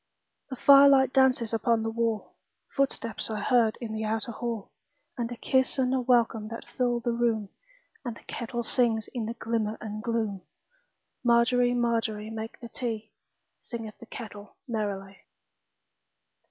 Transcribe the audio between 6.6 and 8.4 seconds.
fill the room, And the